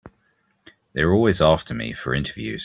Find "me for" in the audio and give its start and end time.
1.75-2.15